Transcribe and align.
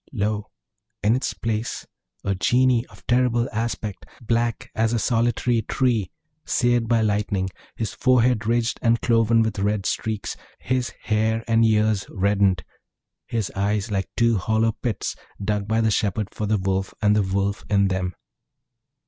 Lo! 0.11 0.49
in 1.03 1.15
its 1.15 1.31
place 1.35 1.85
a 2.23 2.33
Genie 2.33 2.87
of 2.87 3.05
terrible 3.05 3.47
aspect, 3.53 4.03
black 4.19 4.71
as 4.73 4.93
a 4.93 4.97
solitary 4.97 5.61
tree 5.61 6.09
seared 6.43 6.87
by 6.87 7.01
lightning; 7.01 7.51
his 7.75 7.93
forehead 7.93 8.47
ridged 8.47 8.79
and 8.81 8.99
cloven 9.01 9.43
with 9.43 9.59
red 9.59 9.85
streaks; 9.85 10.35
his 10.57 10.91
hair 11.03 11.43
and 11.47 11.63
ears 11.65 12.07
reddened; 12.09 12.65
his 13.27 13.51
eyes 13.55 13.91
like 13.91 14.09
two 14.17 14.39
hollow 14.39 14.71
pits 14.71 15.15
dug 15.39 15.67
by 15.67 15.79
the 15.81 15.91
shepherd 15.91 16.33
for 16.33 16.47
the 16.47 16.57
wolf, 16.57 16.95
and 16.99 17.15
the 17.15 17.21
wolf 17.21 17.63
in 17.69 17.87
them. 17.89 18.15